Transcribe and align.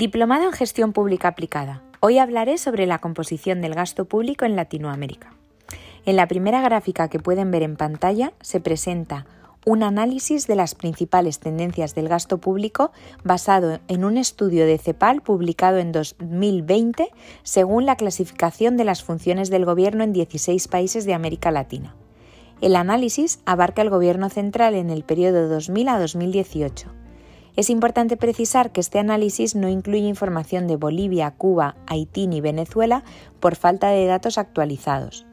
Diplomado 0.00 0.44
en 0.44 0.52
Gestión 0.52 0.94
Pública 0.94 1.28
Aplicada. 1.28 1.82
Hoy 2.00 2.16
hablaré 2.16 2.56
sobre 2.56 2.86
la 2.86 3.00
composición 3.00 3.60
del 3.60 3.74
gasto 3.74 4.06
público 4.06 4.46
en 4.46 4.56
Latinoamérica. 4.56 5.34
En 6.06 6.16
la 6.16 6.26
primera 6.26 6.62
gráfica 6.62 7.08
que 7.08 7.18
pueden 7.18 7.50
ver 7.50 7.62
en 7.62 7.76
pantalla 7.76 8.32
se 8.40 8.60
presenta 8.60 9.26
un 9.66 9.82
análisis 9.82 10.46
de 10.46 10.56
las 10.56 10.74
principales 10.74 11.38
tendencias 11.38 11.94
del 11.94 12.08
gasto 12.08 12.38
público 12.38 12.92
basado 13.24 13.78
en 13.88 14.06
un 14.06 14.16
estudio 14.16 14.64
de 14.64 14.78
CEPAL 14.78 15.20
publicado 15.20 15.76
en 15.76 15.92
2020 15.92 17.10
según 17.42 17.84
la 17.84 17.96
clasificación 17.96 18.78
de 18.78 18.84
las 18.84 19.04
funciones 19.04 19.50
del 19.50 19.66
Gobierno 19.66 20.02
en 20.02 20.14
16 20.14 20.66
países 20.68 21.04
de 21.04 21.12
América 21.12 21.50
Latina. 21.50 21.94
El 22.62 22.76
análisis 22.76 23.40
abarca 23.44 23.82
el 23.82 23.90
Gobierno 23.90 24.30
central 24.30 24.76
en 24.76 24.88
el 24.88 25.04
periodo 25.04 25.46
2000 25.50 25.88
a 25.88 25.98
2018. 25.98 26.99
Es 27.60 27.68
importante 27.68 28.16
precisar 28.16 28.72
que 28.72 28.80
este 28.80 28.98
análisis 28.98 29.54
no 29.54 29.68
incluye 29.68 30.08
información 30.08 30.66
de 30.66 30.76
Bolivia, 30.76 31.30
Cuba, 31.32 31.76
Haití 31.86 32.26
ni 32.26 32.40
Venezuela 32.40 33.04
por 33.38 33.54
falta 33.54 33.90
de 33.90 34.06
datos 34.06 34.38
actualizados. 34.38 35.26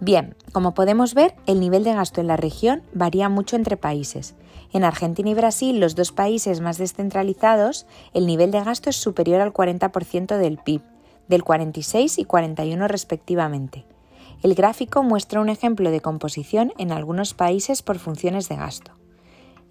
Bien, 0.00 0.34
como 0.50 0.74
podemos 0.74 1.14
ver, 1.14 1.36
el 1.46 1.60
nivel 1.60 1.84
de 1.84 1.94
gasto 1.94 2.20
en 2.20 2.26
la 2.26 2.36
región 2.36 2.82
varía 2.92 3.28
mucho 3.28 3.54
entre 3.54 3.76
países. 3.76 4.34
En 4.72 4.82
Argentina 4.82 5.30
y 5.30 5.34
Brasil, 5.34 5.78
los 5.78 5.94
dos 5.94 6.10
países 6.10 6.60
más 6.60 6.76
descentralizados, 6.76 7.86
el 8.14 8.26
nivel 8.26 8.50
de 8.50 8.64
gasto 8.64 8.90
es 8.90 8.96
superior 8.96 9.42
al 9.42 9.52
40% 9.52 10.36
del 10.38 10.58
PIB, 10.58 10.82
del 11.28 11.44
46 11.44 12.18
y 12.18 12.24
41 12.24 12.88
respectivamente. 12.88 13.86
El 14.42 14.56
gráfico 14.56 15.04
muestra 15.04 15.40
un 15.40 15.50
ejemplo 15.50 15.92
de 15.92 16.00
composición 16.00 16.72
en 16.78 16.90
algunos 16.90 17.32
países 17.32 17.82
por 17.82 18.00
funciones 18.00 18.48
de 18.48 18.56
gasto. 18.56 19.01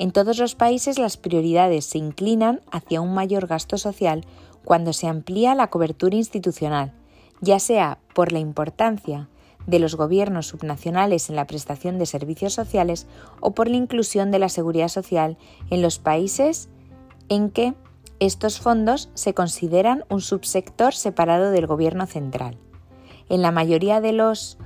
En 0.01 0.11
todos 0.11 0.39
los 0.39 0.55
países 0.55 0.97
las 0.97 1.15
prioridades 1.15 1.85
se 1.85 1.99
inclinan 1.99 2.61
hacia 2.71 3.01
un 3.01 3.13
mayor 3.13 3.45
gasto 3.45 3.77
social 3.77 4.25
cuando 4.65 4.93
se 4.93 5.05
amplía 5.05 5.53
la 5.53 5.67
cobertura 5.67 6.15
institucional, 6.15 6.91
ya 7.39 7.59
sea 7.59 7.99
por 8.15 8.31
la 8.31 8.39
importancia 8.39 9.29
de 9.67 9.77
los 9.77 9.93
gobiernos 9.93 10.47
subnacionales 10.47 11.29
en 11.29 11.35
la 11.35 11.45
prestación 11.45 11.99
de 11.99 12.07
servicios 12.07 12.53
sociales 12.53 13.05
o 13.41 13.51
por 13.51 13.69
la 13.69 13.77
inclusión 13.77 14.31
de 14.31 14.39
la 14.39 14.49
seguridad 14.49 14.87
social 14.87 15.37
en 15.69 15.83
los 15.83 15.99
países 15.99 16.67
en 17.29 17.51
que 17.51 17.75
estos 18.19 18.59
fondos 18.59 19.11
se 19.13 19.35
consideran 19.35 20.03
un 20.09 20.21
subsector 20.21 20.95
separado 20.95 21.51
del 21.51 21.67
gobierno 21.67 22.07
central. 22.07 22.57
En 23.29 23.43
la 23.43 23.51
mayoría 23.51 24.01
de 24.01 24.13
los 24.13 24.57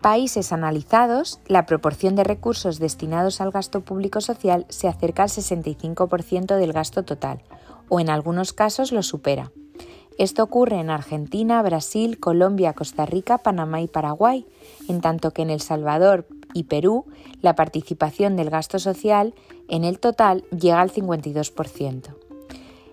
países 0.00 0.52
analizados, 0.52 1.40
la 1.46 1.66
proporción 1.66 2.14
de 2.14 2.24
recursos 2.24 2.78
destinados 2.78 3.40
al 3.40 3.50
gasto 3.50 3.80
público 3.80 4.20
social 4.20 4.66
se 4.68 4.88
acerca 4.88 5.24
al 5.24 5.28
65% 5.28 6.56
del 6.56 6.72
gasto 6.72 7.04
total, 7.04 7.42
o 7.88 8.00
en 8.00 8.10
algunos 8.10 8.52
casos 8.52 8.92
lo 8.92 9.02
supera. 9.02 9.52
Esto 10.18 10.42
ocurre 10.42 10.80
en 10.80 10.88
Argentina, 10.88 11.60
Brasil, 11.62 12.18
Colombia, 12.18 12.72
Costa 12.72 13.04
Rica, 13.04 13.38
Panamá 13.38 13.82
y 13.82 13.86
Paraguay, 13.86 14.46
en 14.88 15.00
tanto 15.00 15.32
que 15.32 15.42
en 15.42 15.50
El 15.50 15.60
Salvador 15.60 16.26
y 16.54 16.64
Perú 16.64 17.04
la 17.42 17.54
participación 17.54 18.34
del 18.36 18.48
gasto 18.48 18.78
social 18.78 19.34
en 19.68 19.84
el 19.84 19.98
total 19.98 20.44
llega 20.50 20.80
al 20.80 20.90
52%. 20.90 22.14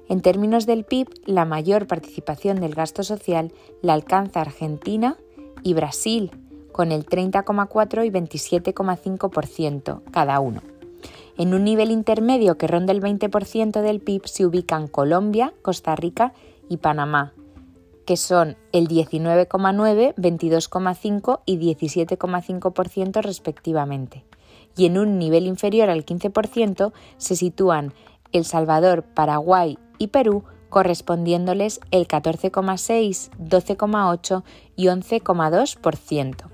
En 0.10 0.22
términos 0.22 0.66
del 0.66 0.84
PIB, 0.84 1.08
la 1.26 1.46
mayor 1.46 1.88
participación 1.88 2.60
del 2.60 2.76
gasto 2.76 3.04
social 3.04 3.54
la 3.82 3.94
alcanza 3.94 4.42
Argentina 4.42 5.18
y 5.64 5.74
Brasil, 5.74 6.32
con 6.74 6.92
el 6.92 7.06
30,4 7.06 8.06
y 8.06 8.10
27,5% 8.10 10.02
cada 10.12 10.42
uno. 10.42 10.62
En 11.38 11.54
un 11.54 11.64
nivel 11.64 11.90
intermedio 11.90 12.58
que 12.58 12.68
ronda 12.68 12.92
el 12.92 13.02
20% 13.02 13.82
del 13.82 14.02
PIB 14.02 14.28
se 14.28 14.46
ubican 14.46 14.88
Colombia, 14.88 15.54
Costa 15.62 15.96
Rica 15.96 16.34
y 16.70 16.78
Panamá, 16.78 17.34
que 18.06 18.18
son 18.18 18.58
el 18.72 18.88
19,9, 18.88 20.14
22,5 20.16 21.40
y 21.46 21.58
17,5% 21.58 23.22
respectivamente. 23.22 24.26
Y 24.76 24.86
en 24.86 24.98
un 24.98 25.18
nivel 25.18 25.48
inferior 25.48 25.90
al 25.90 26.06
15% 26.06 26.92
se 27.18 27.36
sitúan 27.36 27.94
El 28.32 28.46
Salvador, 28.46 29.04
Paraguay 29.04 29.78
y 29.98 30.08
Perú, 30.08 30.44
correspondiéndoles 30.70 31.80
el 31.92 32.08
14,6, 32.08 33.30
12,8 33.40 34.44
y 34.76 34.86
11,2%. 34.88 36.53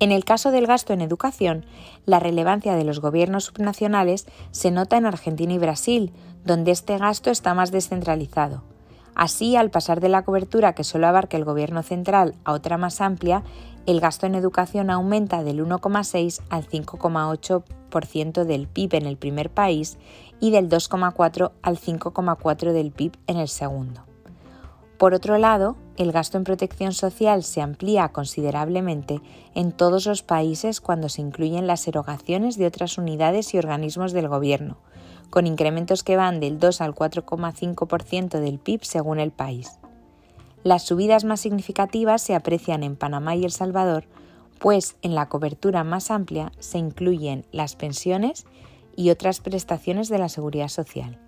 En 0.00 0.12
el 0.12 0.24
caso 0.24 0.50
del 0.50 0.66
gasto 0.66 0.94
en 0.94 1.02
educación, 1.02 1.66
la 2.06 2.20
relevancia 2.20 2.74
de 2.74 2.84
los 2.84 3.00
gobiernos 3.00 3.44
subnacionales 3.44 4.26
se 4.50 4.70
nota 4.70 4.96
en 4.96 5.04
Argentina 5.04 5.52
y 5.52 5.58
Brasil, 5.58 6.14
donde 6.42 6.70
este 6.70 6.96
gasto 6.96 7.30
está 7.30 7.52
más 7.52 7.70
descentralizado. 7.70 8.62
Así, 9.14 9.56
al 9.56 9.70
pasar 9.70 10.00
de 10.00 10.08
la 10.08 10.22
cobertura 10.22 10.74
que 10.74 10.84
solo 10.84 11.06
abarca 11.06 11.36
el 11.36 11.44
gobierno 11.44 11.82
central 11.82 12.34
a 12.44 12.52
otra 12.52 12.78
más 12.78 13.02
amplia, 13.02 13.42
el 13.84 14.00
gasto 14.00 14.24
en 14.24 14.34
educación 14.34 14.88
aumenta 14.88 15.44
del 15.44 15.62
1,6 15.62 16.40
al 16.48 16.66
5,8% 16.66 18.44
del 18.44 18.68
PIB 18.68 18.94
en 18.94 19.06
el 19.06 19.18
primer 19.18 19.50
país 19.50 19.98
y 20.40 20.50
del 20.50 20.70
2,4 20.70 21.52
al 21.60 21.78
5,4 21.78 22.72
del 22.72 22.90
PIB 22.90 23.12
en 23.26 23.36
el 23.36 23.48
segundo. 23.48 24.06
Por 24.96 25.12
otro 25.12 25.36
lado, 25.36 25.76
el 26.00 26.12
gasto 26.12 26.38
en 26.38 26.44
protección 26.44 26.94
social 26.94 27.44
se 27.44 27.60
amplía 27.60 28.08
considerablemente 28.08 29.20
en 29.54 29.70
todos 29.70 30.06
los 30.06 30.22
países 30.22 30.80
cuando 30.80 31.10
se 31.10 31.20
incluyen 31.20 31.66
las 31.66 31.86
erogaciones 31.86 32.56
de 32.56 32.64
otras 32.66 32.96
unidades 32.96 33.52
y 33.52 33.58
organismos 33.58 34.12
del 34.12 34.26
Gobierno, 34.26 34.78
con 35.28 35.46
incrementos 35.46 36.02
que 36.02 36.16
van 36.16 36.40
del 36.40 36.58
2 36.58 36.80
al 36.80 36.94
4,5% 36.94 38.40
del 38.40 38.58
PIB 38.58 38.82
según 38.82 39.20
el 39.20 39.30
país. 39.30 39.78
Las 40.64 40.84
subidas 40.84 41.24
más 41.24 41.40
significativas 41.40 42.22
se 42.22 42.34
aprecian 42.34 42.82
en 42.82 42.96
Panamá 42.96 43.36
y 43.36 43.44
El 43.44 43.52
Salvador, 43.52 44.04
pues 44.58 44.96
en 45.02 45.14
la 45.14 45.28
cobertura 45.28 45.84
más 45.84 46.10
amplia 46.10 46.50
se 46.60 46.78
incluyen 46.78 47.44
las 47.52 47.76
pensiones 47.76 48.46
y 48.96 49.10
otras 49.10 49.40
prestaciones 49.40 50.08
de 50.08 50.18
la 50.18 50.30
seguridad 50.30 50.68
social. 50.68 51.18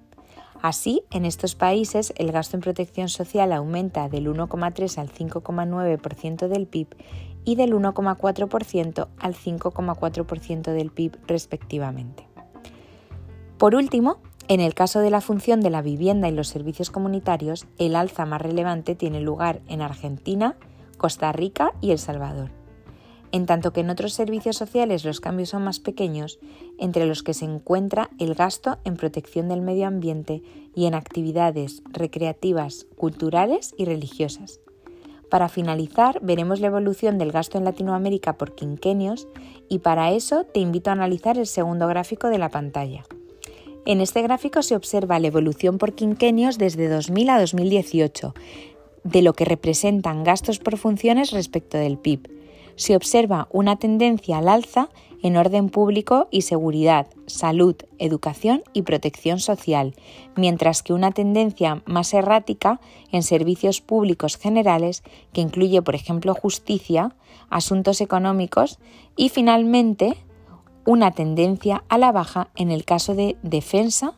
Así, 0.63 1.03
en 1.11 1.25
estos 1.25 1.57
países 1.57 2.15
el 2.17 2.31
gasto 2.31 2.57
en 2.57 2.61
protección 2.61 3.09
social 3.09 3.53
aumenta 3.53 4.09
del 4.09 4.29
1,3 4.29 4.97
al 4.99 5.11
5,9% 5.11 6.47
del 6.47 6.69
PIB 6.69 6.87
y 7.45 7.57
del 7.57 7.75
1,4% 7.75 9.09
al 9.19 9.35
5,4% 9.35 10.73
del 10.73 10.93
PIB 10.93 11.19
respectivamente. 11.27 12.29
Por 13.59 13.75
último, 13.75 14.19
en 14.47 14.61
el 14.61 14.75
caso 14.75 15.01
de 15.01 15.11
la 15.11 15.21
función 15.21 15.61
de 15.61 15.71
la 15.71 15.83
vivienda 15.83 16.29
y 16.29 16.33
los 16.33 16.47
servicios 16.47 16.91
comunitarios, 16.91 17.67
el 17.79 17.97
alza 17.97 18.25
más 18.25 18.41
relevante 18.41 18.95
tiene 18.95 19.21
lugar 19.21 19.63
en 19.67 19.83
Argentina, 19.83 20.55
Costa 20.97 21.33
Rica 21.33 21.73
y 21.81 21.91
El 21.91 21.99
Salvador 21.99 22.62
en 23.33 23.47
tanto 23.47 23.73
que 23.73 23.81
en 23.81 23.91
otros 23.91 24.13
servicios 24.13 24.57
sociales 24.57 25.05
los 25.05 25.21
cambios 25.21 25.49
son 25.49 25.65
más 25.65 25.81
pequeños, 25.81 26.39
entre 26.79 27.07
los 27.07 27.23
que 27.23 27.35
se 27.35 27.47
encuentra 27.47 28.11
el 28.19 28.35
gasto 28.35 28.79
en 28.85 28.97
protección 28.97 29.49
del 29.49 29.63
medio 29.63 29.87
ambiente 29.87 30.43
y 30.75 30.85
en 30.85 30.95
actividades 30.95 31.83
recreativas, 31.91 32.87
culturales 32.97 33.75
y 33.79 33.87
religiosas. 33.87 34.61
Para 35.31 35.49
finalizar, 35.49 36.21
veremos 36.21 36.61
la 36.61 36.67
evolución 36.67 37.17
del 37.17 37.33
gasto 37.33 37.57
en 37.57 37.65
Latinoamérica 37.65 38.35
por 38.35 38.55
quinquenios 38.55 39.27
y 39.71 39.79
para 39.79 40.13
eso 40.13 40.45
te 40.45 40.61
invito 40.61 40.91
a 40.91 40.93
analizar 40.93 41.39
el 41.39 41.47
segundo 41.47 41.89
gráfico 41.89 42.29
de 42.29 42.37
la 42.37 42.51
pantalla. 42.51 43.05
En 43.87 44.03
este 44.03 44.21
gráfico 44.21 44.63
se 44.63 44.77
observa 44.77 45.19
la 45.19 45.29
evolución 45.29 45.79
por 45.79 45.95
quinquenios 45.95 46.59
desde 46.59 46.89
2000 46.89 47.31
a 47.31 47.41
2018, 47.41 48.35
de 49.05 49.23
lo 49.23 49.33
que 49.33 49.47
representan 49.47 50.23
gastos 50.23 50.59
por 50.59 50.77
funciones 50.77 51.31
respecto 51.31 51.79
del 51.79 51.97
PIB 51.97 52.42
se 52.77 52.97
observa 52.97 53.49
una 53.51 53.77
tendencia 53.77 54.39
al 54.39 54.49
alza 54.49 54.89
en 55.23 55.37
orden 55.37 55.69
público 55.69 56.29
y 56.31 56.43
seguridad, 56.43 57.07
salud, 57.27 57.77
educación 57.99 58.63
y 58.73 58.83
protección 58.83 59.39
social, 59.39 59.95
mientras 60.37 60.83
que 60.83 60.93
una 60.93 61.13
tendencia 61.13 61.83
más 61.87 62.13
errática 62.13 62.81
en 63.13 63.23
servicios 63.23 63.81
públicos 63.81 64.37
generales, 64.37 65.03
que 65.33 65.41
incluye, 65.41 65.81
por 65.81 65.95
ejemplo, 65.95 66.35
justicia, 66.35 67.15
asuntos 67.51 68.01
económicos 68.01 68.79
y, 69.17 69.29
finalmente, 69.29 70.17
una 70.85 71.13
tendencia 71.13 71.85
a 71.89 71.99
la 71.99 72.11
baja 72.11 72.49
en 72.57 72.71
el 72.71 72.85
caso 72.85 73.15
de 73.15 73.37
defensa 73.43 74.15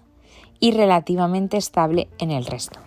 y 0.58 0.72
relativamente 0.72 1.58
estable 1.58 2.08
en 2.18 2.30
el 2.30 2.46
resto. 2.46 2.80